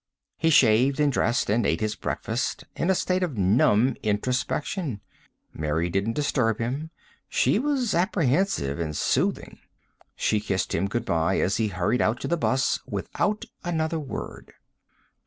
He 0.39 0.49
shaved 0.49 0.99
and 0.99 1.13
dressed 1.13 1.47
and 1.47 1.63
ate 1.63 1.79
his 1.79 1.95
breakfast 1.95 2.63
in 2.75 2.89
a 2.89 2.95
state 2.95 3.21
of 3.21 3.37
numb 3.37 3.95
introspection. 4.01 4.99
Mary 5.53 5.91
didn't 5.91 6.13
disturb 6.13 6.57
him; 6.57 6.89
she 7.29 7.59
was 7.59 7.93
apprehensive 7.93 8.79
and 8.79 8.97
soothing. 8.97 9.59
She 10.15 10.39
kissed 10.39 10.73
him 10.73 10.87
good 10.87 11.05
by 11.05 11.39
as 11.39 11.57
he 11.57 11.67
hurried 11.67 12.01
out 12.01 12.19
to 12.21 12.27
the 12.27 12.35
bus 12.35 12.79
without 12.87 13.45
another 13.63 13.99
word. 13.99 14.53